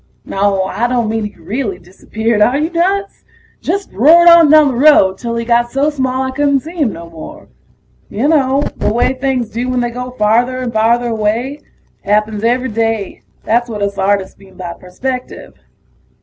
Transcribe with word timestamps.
Naw, 0.25 0.63
I 0.63 0.87
don't 0.87 1.09
mean 1.09 1.25
he 1.25 1.35
really 1.39 1.77
disappeared 1.77 2.41
are 2.41 2.57
you 2.57 2.71
nuts? 2.71 3.23
Just 3.61 3.91
roared 3.93 4.27
on 4.27 4.49
down 4.49 4.69
the 4.69 4.73
road 4.73 5.19
till 5.19 5.35
he 5.35 5.45
got 5.45 5.69
so 5.71 5.91
small 5.91 6.23
I 6.23 6.31
couldn't 6.31 6.61
see 6.61 6.73
him 6.77 6.91
no 6.91 7.07
more. 7.07 7.49
You 8.09 8.27
know 8.27 8.63
the 8.77 8.91
way 8.91 9.13
things 9.13 9.51
do 9.51 9.69
when 9.69 9.79
they 9.81 9.91
go 9.91 10.09
farther 10.09 10.57
and 10.57 10.73
farther 10.73 11.09
away. 11.09 11.59
Happens 12.03 12.43
every 12.43 12.69
day; 12.69 13.21
that's 13.43 13.69
what 13.69 13.83
us 13.83 13.99
artists 13.99 14.39
mean 14.39 14.55
by 14.55 14.73
perspective. 14.73 15.53